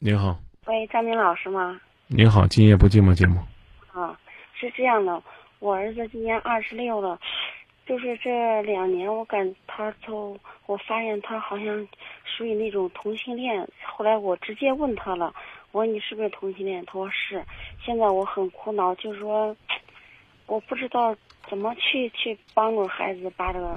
[0.00, 1.80] 您好，喂，张明老师吗？
[2.06, 3.40] 您好，今夜不寂寞节目。
[3.92, 4.16] 啊，
[4.54, 5.20] 是这样的，
[5.58, 7.18] 我儿子今年二十六了，
[7.84, 11.88] 就是这两年我感他就我发现他好像
[12.22, 13.68] 属于那种同性恋。
[13.84, 15.34] 后来我直接问他了，
[15.72, 16.84] 我说你是不是同性恋？
[16.86, 17.44] 他说是。
[17.84, 19.56] 现在我很苦恼，就是说
[20.46, 21.12] 我不知道
[21.48, 23.76] 怎么去去帮助孩子把这个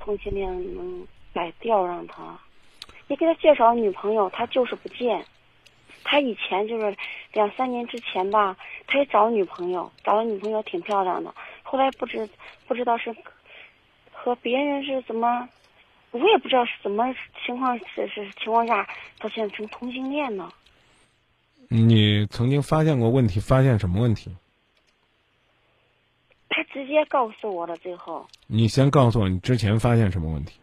[0.00, 2.36] 同性恋能改掉，让他。
[3.06, 5.24] 你给他介绍女朋友，他就是不见。
[6.04, 6.96] 他以前就是
[7.32, 8.56] 两三年之前吧，
[8.86, 11.34] 他也找女朋友，找的女朋友挺漂亮的。
[11.62, 12.28] 后来不知
[12.66, 13.14] 不知道是
[14.10, 15.48] 和别人是怎么，
[16.10, 17.14] 我也不知道是怎么
[17.46, 18.88] 情况是是情况下，
[19.18, 20.50] 他现在成同性恋呢。
[21.68, 23.40] 你曾经发现过问题？
[23.40, 24.30] 发现什么问题？
[26.50, 28.26] 他直接告诉我了，最后。
[28.46, 30.60] 你先告诉我，你之前发现什么问题？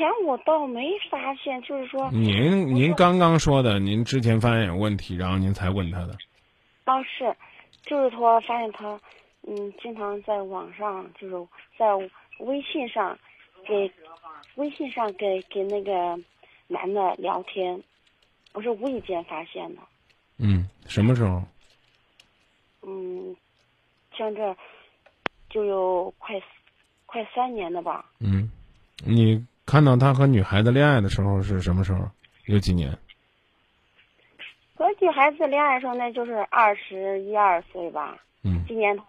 [0.00, 2.10] 之前我倒没发现，就是说。
[2.10, 6.16] 您您刚刚说的，您之前发现有问题，然后您才问他的。
[6.84, 7.36] 啊是，
[7.82, 8.98] 就是说发现他，
[9.46, 11.34] 嗯，经常在网上，就是
[11.76, 11.86] 在
[12.38, 13.18] 微信上，
[13.68, 13.92] 给
[14.54, 16.18] 微信上给给那个
[16.66, 17.78] 男的聊天，
[18.54, 19.82] 我是无意间发现的。
[20.38, 21.42] 嗯，什么时候？
[22.86, 23.36] 嗯，
[24.16, 24.56] 像这
[25.50, 26.40] 就有快
[27.04, 28.06] 快三年了吧。
[28.20, 28.50] 嗯，
[29.04, 29.44] 你。
[29.70, 32.00] 看到他和女孩子恋爱的时候是什么时候？
[32.46, 32.90] 有几年？
[34.74, 38.18] 和女孩子恋爱的时候，那就是二十一二岁吧。
[38.42, 38.64] 嗯。
[38.66, 39.04] 今年他，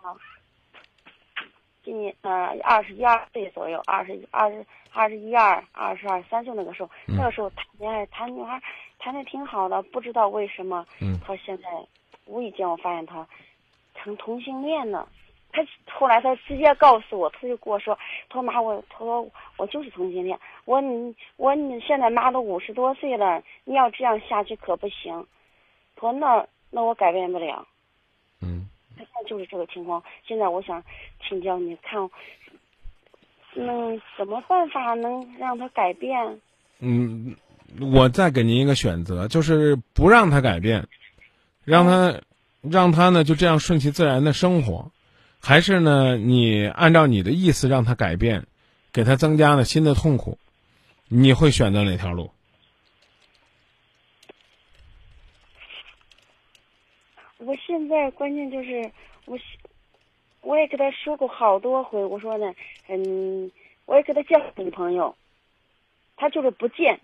[1.83, 8.61] 今年呃二十一二岁左右，二十二十二十一二二十二三岁那个时候，那个时候谈恋爱，谈女孩
[8.99, 11.63] 谈的挺好的，不知道为什么，嗯他现在
[12.25, 13.27] 无意间我发现他
[13.95, 15.09] 成同性恋了。
[15.53, 17.97] 他后来他直接告诉我，他就跟我说
[18.30, 20.39] ：“他说妈，我他说我就是同性恋。
[20.66, 25.25] 我你我你现在妈都五十多岁了，你要这样下去可不行。
[25.95, 27.67] 他说那那我改变不了。
[28.41, 30.02] 嗯，他现在就是这个情况。
[30.25, 30.84] 现在我想
[31.28, 32.09] 请教你看，
[33.56, 36.39] 嗯，什么办法能让他改变？
[36.79, 37.35] 嗯，
[37.94, 40.88] 我再给您一个选择，就是不让他改变，
[41.66, 42.22] 让他
[42.62, 44.91] 让他呢就这样顺其自然的生活。”
[45.44, 46.18] 还是呢？
[46.18, 48.46] 你按照你的意思让他改变，
[48.94, 50.38] 给他增加了新的痛苦，
[51.07, 52.31] 你会选择哪条路？
[57.40, 58.91] 我现在关键就是
[59.25, 59.38] 我，
[60.41, 62.53] 我也跟他说过好多回，我说呢，
[62.88, 63.51] 嗯，
[63.85, 65.16] 我也给他介绍女朋友，
[66.18, 67.00] 他就是不见。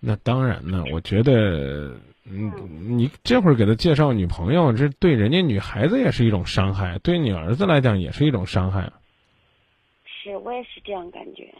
[0.00, 1.96] 那当然呢，我觉得。
[2.30, 8.92] 嗯，你这会儿给他介绍女朋友，这对人家女孩子也是一种伤害，对你儿子来讲也是一种伤害。
[10.04, 11.54] 是我也是这样感觉。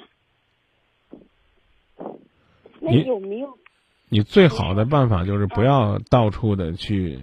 [2.80, 3.58] 那有没有？
[4.10, 7.18] 你最好的办法就是不要到处的去，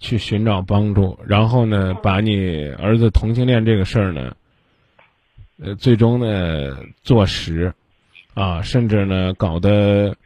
[0.00, 4.36] 去寻找帮助，然后呢，把你儿子同性恋这个事儿呢，
[5.58, 7.74] 呃，最终呢坐实，
[8.32, 10.16] 啊，甚至呢搞得。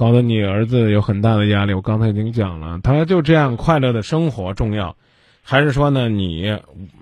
[0.00, 4.96] 搞得你儿子有很大的压力，我刚才已经讲了，他就这样快乐的生活重要，
[5.42, 6.58] 还是说呢，你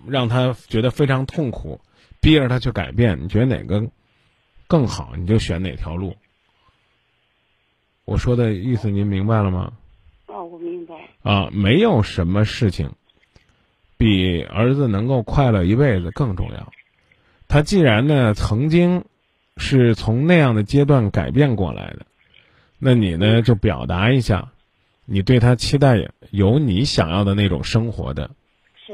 [0.09, 1.81] 让他觉得非常痛苦，
[2.21, 3.23] 逼着他去改变？
[3.23, 3.89] 你觉得哪个
[4.67, 5.13] 更好？
[5.17, 6.17] 你就选哪条路？
[8.05, 9.75] 我说的意思您明白了吗？
[10.27, 10.97] 啊，我明白。
[11.23, 12.91] 啊，没有什么事情
[13.97, 16.73] 比儿子能够快乐一辈子更重要。
[17.47, 19.05] 他既然呢曾经
[19.57, 22.07] 是从那样的阶段改变过来的。
[22.79, 23.43] 那你呢？
[23.43, 24.53] 就表达一下，
[25.05, 28.31] 你对他期待有你想要的那种生活的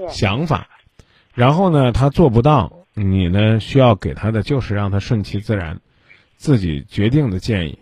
[0.09, 0.69] 想法，
[1.35, 5.81] 然后呢，他做不到，你呢需要给他的就是让他顺其自然，
[6.37, 7.79] 自己决定的建议。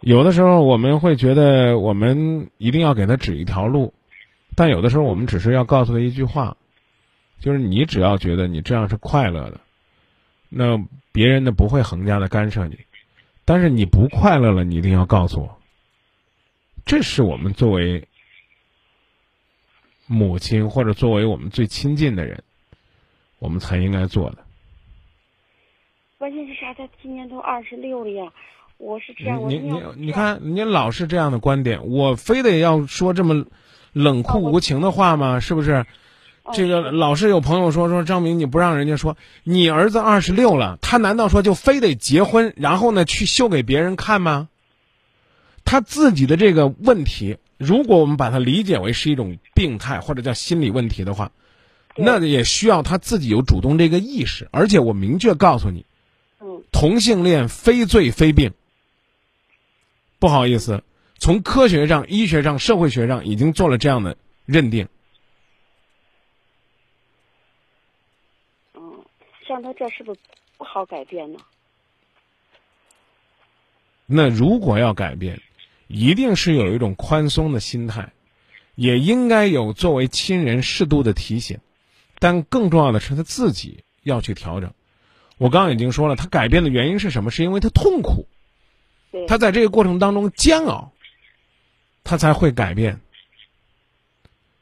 [0.00, 3.92] 有的时候我们会觉得我们一定要给他指一条路，
[4.54, 6.56] 但有的时候我们只是要告诉他一句话，
[7.40, 9.60] 就是你只要觉得你这样是快乐的，
[10.48, 10.78] 那
[11.10, 12.78] 别人呢不会横加的干涉你。
[13.44, 15.58] 但是你不快乐了，你一定要告诉我。
[16.86, 18.06] 这是我们作为
[20.06, 22.42] 母亲或者作为我们最亲近的人，
[23.38, 24.38] 我们才应该做的。
[26.18, 26.72] 关键是啥？
[26.74, 28.32] 他今年都二十六了呀！
[28.78, 33.44] 我是这样，你你你看，你老是这样的观点，我非得要说这么
[33.92, 35.38] 冷酷无情的话吗？
[35.38, 35.84] 是不是？
[36.52, 44.48] 这个老是有朋友说说张明，你不让人家说，你儿子二十六了，他难道说就非得结婚，然后呢去秀给别人看吗？
[45.64, 51.32] 他自己的这个问题，如果我们把它理解为是一种病态或者叫心理问题的话，
[51.96, 54.46] 那也需要他自己有主动这个意识。
[54.50, 55.86] 而且我明确告诉你，
[56.40, 58.52] 嗯同性恋非罪非病。
[60.18, 60.82] 不好意思，
[61.18, 64.88] 从科学上、医学上、社会学上已经做了这样的认定。
[68.74, 69.04] 嗯，
[69.46, 70.20] 像他这是不是
[70.56, 71.38] 不好改变呢？
[74.06, 75.40] 那如果要改变，
[75.86, 78.12] 一定是有一种宽松的心态，
[78.74, 81.58] 也应该有作为亲人适度的提醒，
[82.18, 84.72] 但更重要的是他自己要去调整。
[85.38, 87.30] 我刚刚已经说了，他改变的原因是什么？
[87.30, 88.26] 是因为他痛苦，
[89.10, 90.92] 对，他在这个过程当中煎熬，
[92.04, 93.00] 他才会改变。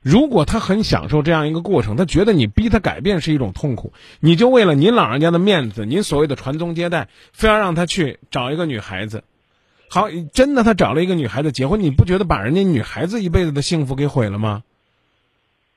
[0.03, 9.23] 如果他很享受这样一个过程，他觉得你逼他改变是一种痛苦，你就为了您老人家的面子，您所谓的传宗接代，非要让他去找一个女孩子。
[9.89, 14.65] 好，真的他找了一个女孩子结婚，你不觉得把人家女孩子一辈子的幸福给毁了吗？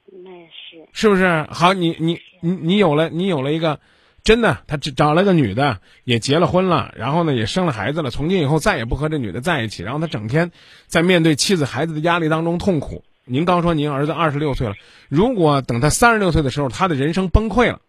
[0.10, 1.46] 那是，是不是？
[1.52, 3.80] 好，你你你你有了，你有了一个，
[4.24, 10.52] 真的，他只找了个女的，也结了婚了，然后呢也生了孩子了，从今以后再也不和这女的在一起，然后他整天
[10.88, 13.04] 在面对妻子孩子的压力当中痛苦。
[13.26, 14.76] 您刚说您儿子二十六岁了，
[15.10, 17.82] 如果等他三十六岁的时候，他的人生崩溃了，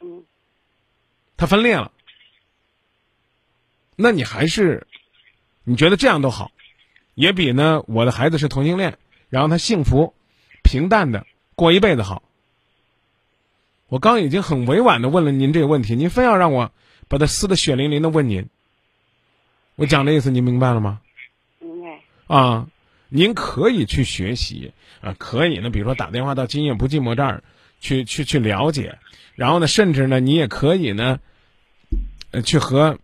[0.00, 0.24] 嗯
[1.36, 1.90] 他分裂了，
[3.96, 4.86] 那你还是，
[5.64, 6.52] 你觉得这样都好，
[7.14, 8.96] 也比呢我的孩子是同性恋，
[9.28, 10.14] 然后他幸福、
[10.62, 12.22] 平淡的过一辈子好。
[13.88, 16.72] 我刚已经很委婉的问了您这个问题，您非要让我
[17.08, 18.48] 把它撕的血淋淋的问您，
[19.74, 21.00] 我讲的意思您明白了吗？
[21.58, 22.68] 明白，啊，
[23.14, 24.72] 您可以去学习
[25.02, 27.44] 啊，可以呢，比如说打电话到今夜不寂寞这儿
[27.78, 28.98] 去去去了解，
[29.34, 31.20] 然后呢，甚至呢，你也可以呢，
[32.30, 32.98] 呃，去和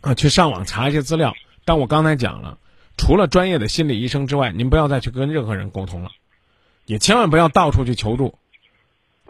[0.00, 1.34] 啊去上网查一些资料。
[1.64, 2.58] 但我刚才讲了，
[2.96, 6.10] 除了专业的心理医生之外，您不要再去跟任何人沟通了，
[6.84, 8.36] 也千万不要到处去求助。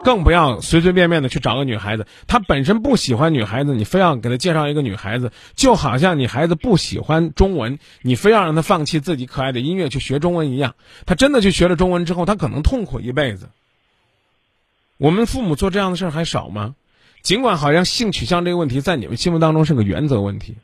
[0.03, 10.75] 更不要随随便便的去找个女孩子，她本身不喜欢女孩子，你非要给她介绍一个女孩子，就好像你孩子不喜欢中文，你非要让他放弃自己可爱的音乐去学中文一样。
[11.05, 13.49] 他真的去学了中文之后，他可能痛苦一辈子。
[14.97, 16.75] 我们父母做这样的事儿还少吗？
[17.21, 20.55] 尽管好像性取向这个问题在你们心目当中是个原则问题，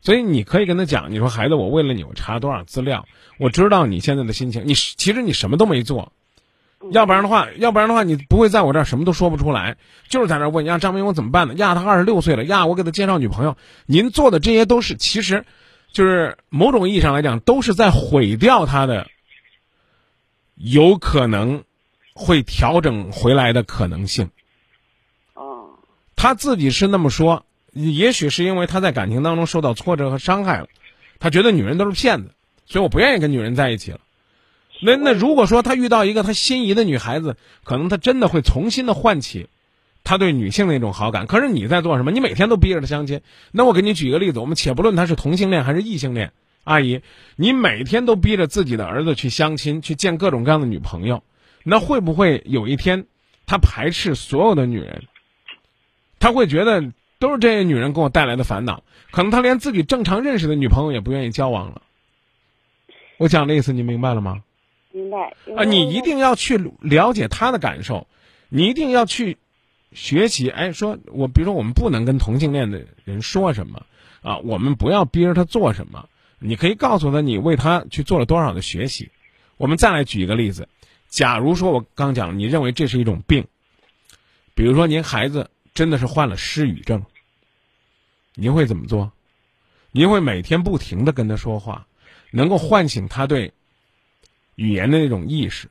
[0.00, 3.06] 所以你可以跟他讲，你说孩子，我为了你，我查多少资料，
[3.38, 6.10] 我知道你现在的心情，你其实你什么都没做。
[6.92, 9.76] 要不然的话，要不然的话，你不会在我这儿什么都说不出来，
[10.08, 11.54] 就是在那问呀，张明我怎么办呢？
[11.54, 13.56] 呀，他二十六岁了，呀，我给他介绍女朋友。
[13.86, 15.44] 您做的这些都是，其实，
[15.92, 19.08] 就是某种意义上来讲，都是在毁掉他的
[20.54, 21.64] 有可能
[22.14, 24.30] 会调整回来的可能性。
[25.34, 25.70] 哦，
[26.14, 30.68] 他自己是那么说，也许是因为他在感情当中受到挫折和伤害了，
[31.18, 32.30] 他觉得女人都是骗子，
[32.66, 33.98] 所以我不愿意跟女人在一起了。
[34.80, 39.48] 那那如果说他遇到一个他心仪的女孩子，可能他真的会重新的唤起
[40.04, 41.26] 他对女性的一种好感。
[41.26, 42.10] 可是你在做什么？
[42.10, 43.20] 你每天都逼着他相亲。
[43.50, 46.32] 那我给你举个例子，我们且不论他是同性恋还是异性恋，
[46.64, 47.02] 阿姨，
[47.36, 51.22] 你每天都逼着自己的儿子去相亲，去见各种各样的女朋友，
[51.64, 53.06] 那会不会有一天
[53.46, 55.04] 他排斥所有的女人？
[56.20, 61.82] 他会觉得都是这些女人给我带来的烦恼，可能他连自己正常认识的女朋友也不愿意交往了。
[63.18, 64.42] 我讲的意思你明白了吗？
[64.98, 65.34] 明白。
[65.56, 68.06] 啊，你一定要去了解他的感受，
[68.48, 69.38] 你一定要去
[69.92, 70.50] 学习。
[70.50, 73.86] 哎，说我比如说我们不能跟同性恋的人说什么
[74.22, 76.08] 啊，我们不要逼着他做什么。
[76.40, 79.10] 你可以告诉他你为他去做了多少的学习。
[79.56, 80.68] 我们再来举一个例子，
[81.08, 83.46] 假如说我刚讲，你认为这是一种病，
[84.54, 87.04] 比如说您孩子真的是患了失语症，
[88.34, 89.10] 您会怎么做？
[89.90, 91.86] 您会每天不停的跟他说话，
[92.30, 93.52] 能够唤醒他对。
[94.58, 95.68] 语言的那种意识，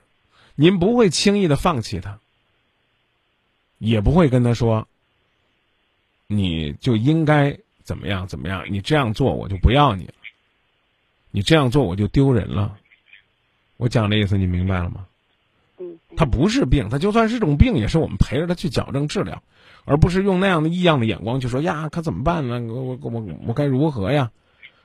[0.56, 2.20] 您不会轻易的放弃他，
[3.80, 4.88] 也不会跟他说，
[6.26, 10.14] 你就应该怎么样怎么样，你这样做我就不要你了，
[11.32, 12.78] 你这样做我就丢人了。
[13.76, 15.06] 我讲的意思你明白了吗？
[15.80, 19.44] 嗯，他不是病，他就算是种病，也是我们陪着他去矫正治疗，
[19.84, 22.62] 而不是用那样的异样的眼光去说呀，可怎么办呢？
[22.62, 24.32] 我我我我该如何呀？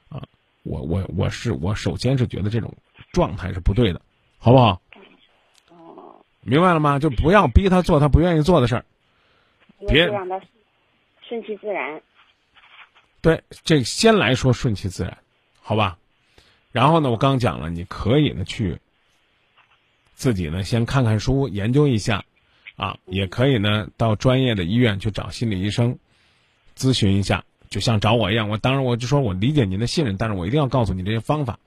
[0.09, 0.27] 啊，
[0.65, 2.75] 我我我是我首先是觉得这种。
[3.13, 4.01] 状态是不对的，
[4.39, 4.81] 好不好？
[5.69, 6.99] 哦，明白了吗？
[6.99, 8.85] 就不要逼他做他不愿意做的事儿，
[9.87, 10.41] 别让他
[11.29, 12.03] 顺其自然。
[13.21, 15.19] 对，这先来说顺其自然，
[15.61, 15.99] 好吧？
[16.73, 18.79] 然后呢，我刚讲了，你可以呢去
[20.15, 22.25] 自己呢先看看书，研究一下，
[22.77, 25.99] 啊，也可以呢到专业的医院去找心理医生
[26.75, 28.49] 咨询一下，就像找我一样。
[28.49, 31.59] 我当然我就说我理解您的信任，但是我一定要告诉你这些方法。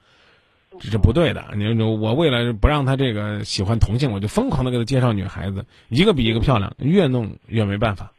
[0.80, 1.54] 这是不对的。
[1.56, 8.12] 你我为了不让他这个喜欢同性，我就疯狂的给他介绍女孩子，一个比一个漂亮，越弄越没办法。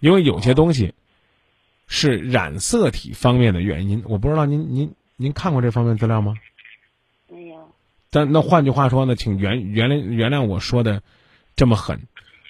[0.00, 0.94] 因为有些东西
[1.86, 4.02] 是染色体方面的原因。
[4.06, 6.34] 我不知道您您您看过这方面资料吗？
[7.28, 7.56] 没有。
[8.10, 11.02] 但那换句话说呢，请原原谅原谅我说的
[11.56, 12.00] 这么狠，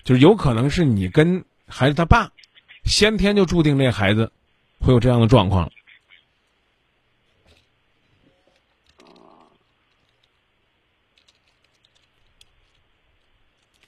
[0.03, 2.33] 就是有可能是你跟孩子他爸
[2.85, 4.33] 先天就注定这孩子
[4.81, 5.71] 会有这样的状况。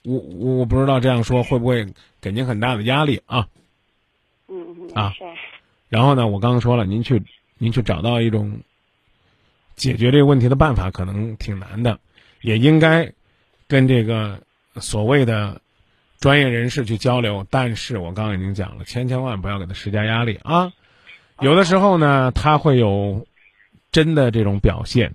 [0.05, 1.87] 我我我不知道这样说会不会
[2.21, 3.47] 给您很大的压力啊？
[4.47, 4.91] 嗯嗯。
[4.93, 5.23] 啊是。
[5.89, 7.23] 然后呢，我刚刚说了，您去
[7.57, 8.61] 您去找到一种
[9.75, 11.99] 解决这个问题的办法，可能挺难的，
[12.41, 13.11] 也应该
[13.67, 14.41] 跟这个
[14.75, 15.61] 所谓的
[16.19, 17.45] 专业人士去交流。
[17.49, 20.73] 但是我刚刚已经讲了，千千万不要给他施加压力啊！
[21.39, 23.27] 有的时候呢，他会有
[23.91, 25.13] 真的这种表现，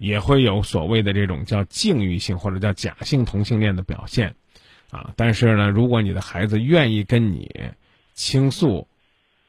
[0.00, 4.34] 也会有所谓的这种叫境遇性或者叫假性同性恋的表现
[4.90, 5.12] 啊。
[5.14, 7.54] 但是呢，如果你的孩子愿意跟你
[8.14, 8.88] 倾诉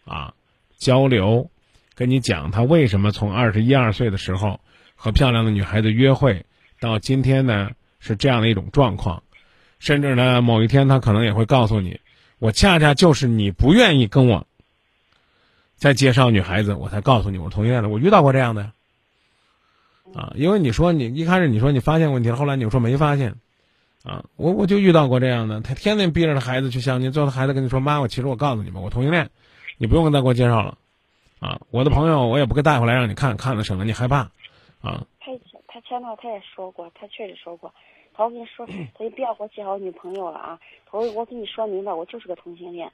[0.04, 0.34] 啊，
[0.78, 1.50] 交流，
[1.96, 4.60] 跟你讲他为什么从二十一二岁的时候
[4.94, 6.46] 和漂亮的女孩子约会，
[6.82, 9.24] 到今天呢是这样的一种状况，
[9.80, 12.02] 甚至呢某一天他可能也会告诉你，
[12.40, 14.46] 我恰恰就是你不愿意跟我
[15.78, 18.74] 再介绍女孩子，我才告诉你我同性恋的，我遇到过这样的呀，
[20.16, 23.36] 啊，因为你说你一开始你说你发现问题了，后来你又说没发现，
[24.04, 29.30] 啊，我我就遇到过这样的，他天天逼着他孩子去相亲，最后他孩子跟你说妈，我其实我告诉你们，我同性恋。
[29.78, 30.78] 你不用再给我介绍了，
[31.40, 34.18] 啊，我的朋友我也不给带回来让你看看了省得你害怕，
[34.82, 35.04] 啊。
[35.20, 35.32] 他
[35.68, 37.74] 他前头他也说过，他确实说过，
[38.14, 40.60] 他我跟你说， 他就不要给我介绍女朋友了啊。
[40.86, 42.92] 他说我跟你说明白，我就是个同性恋。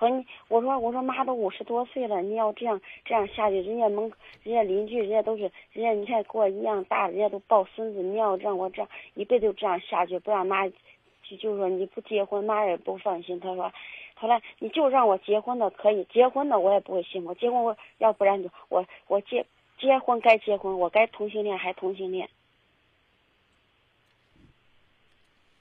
[0.00, 4.10] 他说你，我说我说妈都五十多岁了，你要这样这样下去，人家门
[4.42, 5.42] 人家邻居人家都是
[5.74, 13.38] 人家你看跟我一样大，人家都抱孙子，你要让我这样一辈子就这样下去，不让妈就就说你不结婚，妈也不放心。
[13.38, 13.70] 他说。
[14.14, 19.46] 后来你就让我结婚的可以，结婚的我也不会幸福结婚我要不然就我我结
[19.78, 22.28] 结婚该结婚，我该同性恋还同性恋。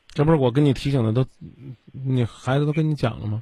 [0.09, 1.25] 这不是我跟你提醒的都，
[1.93, 3.41] 你孩子都跟你讲了吗？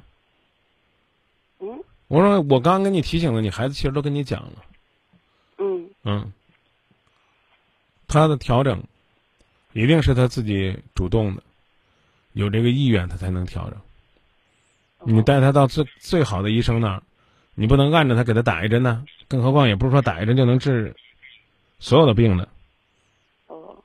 [2.08, 2.16] 嗯。
[2.16, 4.64] 我说我刚跟你提醒了，你孩子其实都跟你讲了。
[5.58, 5.90] 嗯。
[6.04, 6.32] 嗯。
[8.06, 8.82] 他的调整，
[9.74, 11.42] 一定是他自己主动的，
[12.32, 13.78] 有这个意愿，他才能调整。
[15.04, 17.02] 你带他到最最好的医生那儿，
[17.54, 19.04] 你不能按着他给他打一针呢。
[19.28, 20.96] 更何况也不是说打一针就能治
[21.78, 22.48] 所有的病的。
[23.46, 23.76] 哦。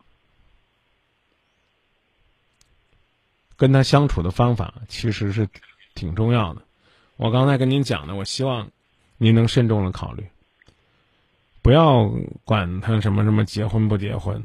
[3.58, 5.50] 跟他相处的方法其实是
[5.94, 6.62] 挺重要的。
[7.24, 8.68] 我刚才跟您讲的，我希望
[9.18, 10.27] 您能慎重的考虑，
[11.62, 12.12] 不要
[12.44, 14.44] 管他什么什么结婚不结婚，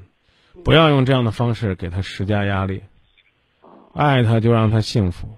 [0.63, 2.85] 不要用这样的方式给他施加压力。
[3.95, 5.29] 爱他就让他幸福。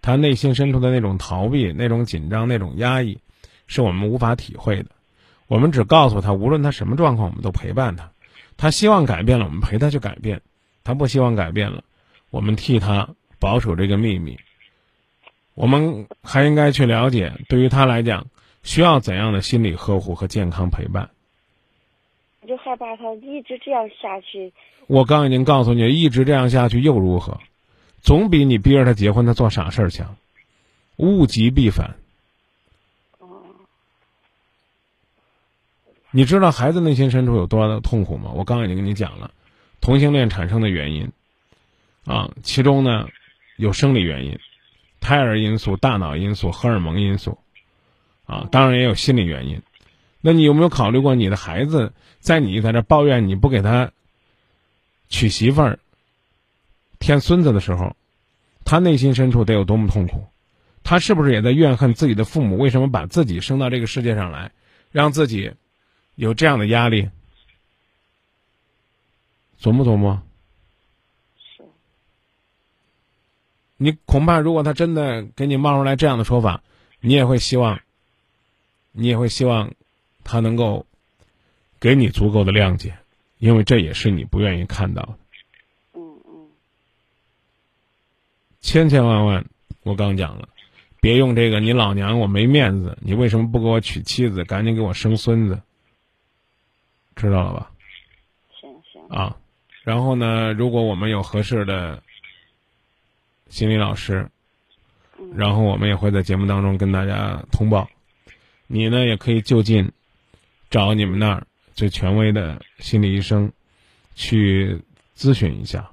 [0.00, 3.18] 他内心深处的那种逃避、那种紧张、那种压抑，
[3.66, 4.86] 是我们无法体会的。
[5.48, 8.10] 我们只告诉他，无论他什么状况，我们都陪伴他。
[8.56, 10.38] 他希望改变了，我们陪他去改变；
[10.82, 11.84] 他不希望改变了，
[12.30, 14.38] 我们替他保守这个秘密。
[15.56, 18.26] 我们还应该去了解，对于他来讲，
[18.62, 21.10] 需要怎样的心理呵护和健康陪伴。
[22.42, 24.52] 我就害怕他一直这样下去。
[24.86, 27.40] 我刚已经告诉你，一直这样下去又如何？
[28.02, 30.16] 总比你逼着他结婚，他做傻事儿强。
[30.96, 31.96] 物极必反。
[36.12, 38.30] 你知道孩子内心深处有多大的痛苦吗？
[38.34, 39.32] 我刚已经跟你讲了，
[39.80, 41.10] 同性恋产生的原因，
[42.04, 43.08] 啊，其中呢
[43.56, 44.38] 有生理原因、
[45.06, 47.38] 胎儿因素、大脑因素、荷尔蒙因素，
[48.24, 49.62] 啊，当然也有心理原因。
[50.20, 53.92] 那你有没有考虑过，你的孩子在你在这抱怨你不给他
[55.08, 55.78] 娶媳妇儿？
[56.98, 57.94] 添孙子的时候，
[58.64, 60.26] 他内心深处得有多么痛苦？
[60.82, 64.50] 他是不是也在怨恨自己的父母为什么把自己生到这个世界上来，
[64.90, 65.52] 让自己
[66.16, 67.08] 有这样的压力？
[69.60, 70.20] 琢磨琢磨。
[71.38, 71.62] 是。
[73.76, 76.62] 你恐怕如果他真的给你冒出来这样的说法，
[77.00, 77.80] 你也会希望，
[78.92, 79.72] 你也会希望
[80.24, 80.86] 他能够
[81.78, 82.96] 给你足够的谅解，
[83.38, 85.18] 因为这也是你不愿意看到的。
[88.60, 89.44] 千千万万，
[89.82, 90.48] 我刚讲了，
[91.00, 91.60] 别用这个。
[91.60, 94.42] 你老娘我没面子，你为什么不给我娶妻子？
[94.44, 95.60] 赶紧给我生孙子，
[97.14, 97.70] 知道了吧？
[98.58, 99.00] 行行。
[99.08, 99.36] 啊，
[99.84, 102.02] 然后呢，如果我们有合适的
[103.48, 104.28] 心理老师，
[105.34, 107.88] 然后我们也会在节目当中跟大家通报。
[108.66, 109.92] 你呢，也可以就近
[110.70, 113.52] 找你们那儿最权威的心理医生
[114.14, 114.82] 去
[115.16, 115.90] 咨询一下。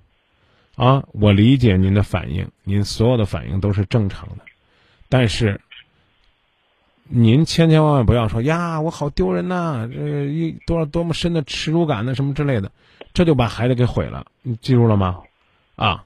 [0.75, 4.43] 啊，我理解您的反应，您所有的反应都是正常的，
[5.07, 5.62] 但是
[7.03, 12.72] 您千千万万不要说呀，我好丢人呐，这一多少多么深的耻辱感呢，什么之类的，
[13.13, 14.25] 这就把孩子给毁了。
[14.41, 15.22] 你记住了吗？
[15.75, 16.03] 啊，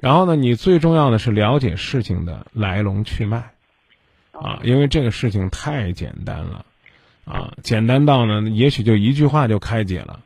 [0.00, 3.50] 然后呢，你最重要的是了解事情的来龙去脉，
[4.32, 6.64] 啊，因为这个事情太简单了，
[7.24, 10.20] 啊，简单到呢，也许就一句话就开解了，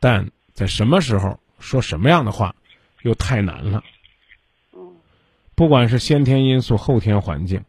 [0.00, 2.54] 但在什么时候说什么样的话，
[3.02, 3.84] 又太难了。
[5.54, 7.64] 不管是先天因素、后天环境。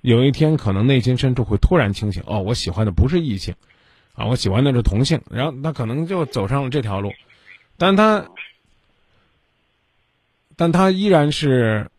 [0.00, 3.54] 有一天，可能内心深处会突然清醒，哦，我喜欢的不是异性，
[4.14, 7.12] 啊，我喜欢的是同性，然后他可能就走上了这条路，
[7.78, 8.26] 但他，
[10.62, 11.90] 但他依然是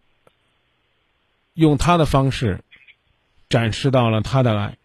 [1.53, 2.61] 用他的方式
[3.49, 4.77] 展示到了他的爱，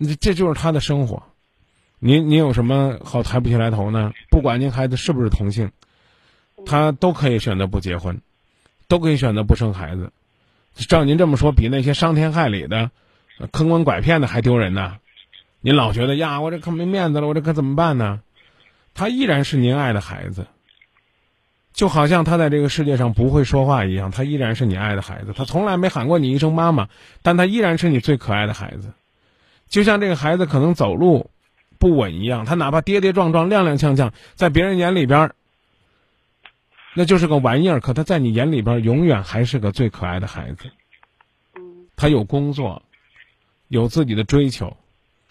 [0.00, 1.22] 这这就是他的生活，
[2.00, 4.12] 您您有什么好抬不起来头呢？
[4.28, 5.70] 不管您孩子是不是同性，
[6.66, 8.20] 他都可以选择不结婚，
[8.88, 10.12] 都可以选择不生孩子。
[10.88, 12.90] 照您这么说，比那些伤天害理的、
[13.52, 14.98] 坑蒙拐骗的还丢人呢？
[15.60, 18.20] 您老觉得呀，我这可没面子了，我这可怎么办呢？
[18.94, 20.48] 他依然是您爱的孩子，
[21.72, 25.32] 就好像他在这个世界上不会说话一样，他依然是你爱的孩子。
[25.34, 26.88] 他从来没喊过你一声妈妈，
[27.22, 28.92] 但他依然是你最可爱的孩子。
[29.68, 31.30] 就像这个孩子可能走路
[31.78, 35.32] 不稳一样，他哪怕跌跌撞撞、踉踉跄跄，在别人眼里边。
[36.94, 40.70] 那就是个玩意儿，可他在你眼里边永远还是个最可爱的孩子。
[41.96, 42.82] 他有工作，
[43.68, 44.76] 有自己的追求，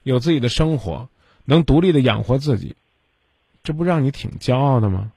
[0.02, 1.08] 有自己的生活，
[1.46, 2.76] 能独立的养活自己，
[3.64, 5.12] 这不让你挺骄傲的吗？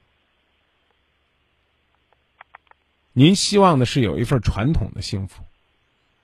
[3.17, 5.41] 您希望的是有一份传统的幸福。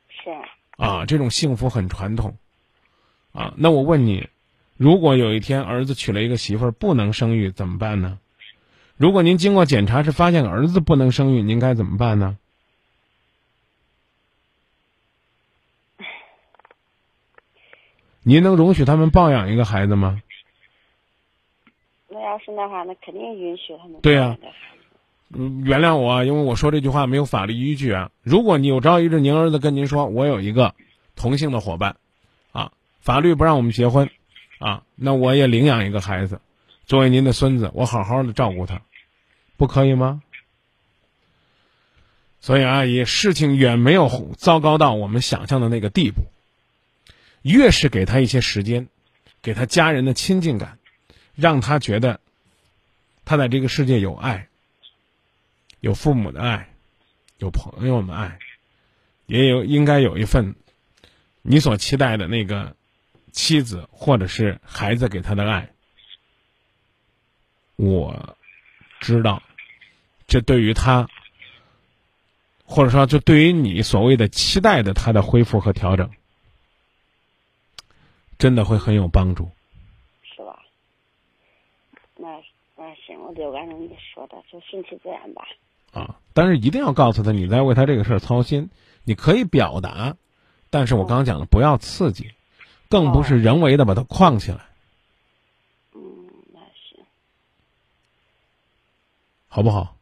[0.10, 0.29] 是。
[0.75, 2.36] 啊，这种幸福很传统。
[3.31, 4.27] 啊，那我问你，
[4.75, 8.19] 如果有一天儿子娶了一个媳妇儿，不能生育，怎么办呢？
[8.98, 12.38] 如果您经过检查是发现儿子不能生育，您该怎么办呢？
[18.24, 20.21] 您能容许他们抱养一个孩子吗？
[22.10, 24.01] 那要是那话，那肯定允许他们。
[24.01, 24.49] 对呀，嗯，
[25.34, 28.12] 嗯原谅我，因为我说这句话没有法律依据啊。
[28.22, 30.76] 如果你有朝一日您儿子跟您说，我有一个
[31.15, 31.96] 同性的伙伴，
[32.52, 34.10] 啊，法律不让我们结婚，
[34.60, 36.41] 啊，那我也领养一个孩子，
[36.86, 38.82] 作为您的孙子，我好好的照顾他。
[39.58, 40.22] 不可以吗？
[42.39, 46.24] 所以阿姨事情远没有糟糕到我们想象的那个地步。
[47.44, 48.88] 越是给他一些时间，
[49.41, 50.78] 给他家人的亲近感，
[51.36, 52.20] 让他觉得
[53.26, 54.48] 他在这个世界有爱，
[55.82, 56.74] 有父母的爱，
[57.38, 58.39] 有朋友的爱，
[59.26, 60.56] 也有应该有一份
[61.41, 62.76] 你所期待的那个
[63.34, 65.70] 妻子或者是孩子给他的爱。
[67.76, 68.38] 我
[69.02, 69.44] 知道。
[70.28, 71.10] 这对于他，
[72.63, 76.10] 或者说，就对于你所谓的期待的他的恢复和调整，
[78.39, 79.52] 真的会很有帮助，
[80.24, 80.63] 是吧？
[82.15, 82.41] 那
[82.78, 85.46] 那行，我就按照你说的，就顺其自然吧。
[86.32, 88.70] 啊，但是一定要告诉他，你在为他这个事儿操心。
[89.04, 90.15] 你可以表达，
[90.70, 92.32] 但是我刚刚讲了，不要刺激，
[92.88, 94.60] 更不是人为的把他框起来。
[95.96, 96.00] 嗯，
[96.54, 97.04] 那行，
[99.48, 99.96] 好不好？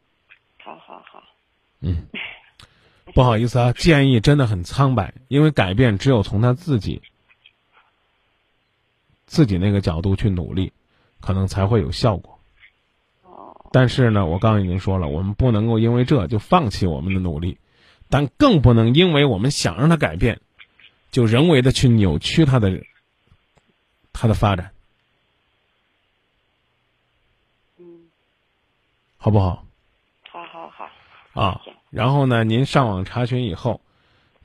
[0.57, 1.23] 好好好？
[1.79, 2.07] 嗯，
[3.13, 7.01] 不好意思啊， 建议真的很苍白，因为改变只有从他自己
[9.27, 10.73] 自己那个角度去努力，
[11.21, 12.38] 可能才会有效果。
[13.71, 17.57] 但是呢，我刚刚已经说了，我们不能够因为这就放弃我们的努力，
[18.09, 20.41] 但更不能因为我们想让他改变，
[21.11, 22.83] 就人为的去扭曲他的
[24.11, 24.71] 他的发展。
[27.77, 28.09] 嗯，
[29.17, 29.65] 好不好？
[30.31, 30.89] 好好好
[31.33, 32.43] 啊，然后呢？
[32.43, 33.81] 您上网查询以后，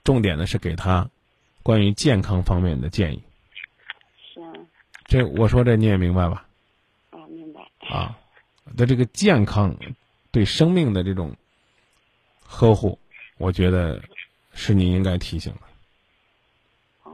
[0.02, 1.08] 重点呢是给他
[1.62, 3.22] 关于健康方面的建议。
[4.34, 4.66] 行。
[5.06, 6.46] 这我说这你也明白吧？
[7.10, 7.60] 啊，明白。
[7.88, 8.18] 啊，
[8.77, 9.77] 的这个健康
[10.31, 11.37] 对生命的这种
[12.46, 12.98] 呵护，
[13.38, 14.03] 我觉得
[14.53, 15.61] 是您应该提醒的。
[17.03, 17.12] 哦，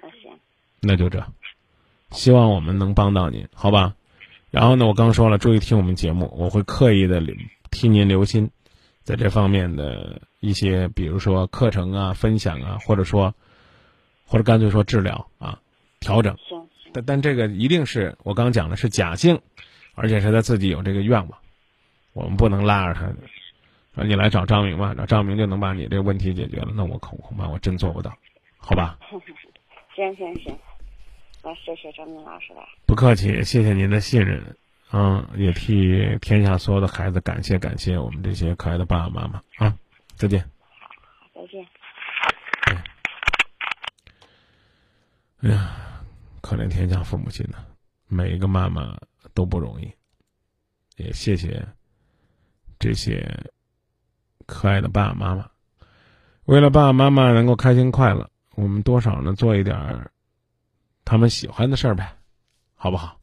[0.00, 0.38] 那行。
[0.80, 1.24] 那就这，
[2.10, 3.94] 希望我们能帮到您，好吧？
[4.50, 7.22] 然后呢，我刚说了，注意听我们节目，我会刻意的。
[7.70, 8.50] 替您留心，
[9.02, 13.34] 在这方面的一些，比如说课程啊、分享啊，或者说，
[14.26, 15.58] 或者干脆说治疗啊、
[15.98, 16.36] 调整。
[16.92, 19.40] 但但这个一定是我刚讲的是假性，
[19.94, 21.38] 而且是他自己有这个愿望，
[22.12, 23.12] 我们不能拉着他，
[23.94, 26.72] 说你来找张明吧，找张明就能把你这个问题解决了。
[26.74, 28.16] 那我恐恐怕我真做不到，
[28.56, 28.98] 好吧？
[29.94, 30.58] 行行行，
[31.42, 32.66] 那谢谢张明老师了。
[32.86, 34.56] 不客气，谢谢您的信任。
[34.94, 39.74] 嗯，也替天下所有的孩子感谢感谢我们这些可爱的爸爸妈妈啊！
[40.16, 40.40] 再见。
[40.68, 40.90] 好，
[41.34, 41.66] 再见。
[45.40, 45.70] 哎呀，
[46.52, 47.64] 可怜天下父母心呐，
[48.08, 48.94] 每一个妈妈
[49.32, 49.90] 都不容易。
[50.96, 51.66] 也谢谢
[52.78, 53.26] 这些
[54.44, 55.50] 可爱的爸爸妈妈，
[56.44, 60.10] 为了爸爸妈妈能够开心快乐，我们多少呢做一点
[61.06, 62.18] 他们喜欢的事儿呗，
[62.74, 63.18] 好不好？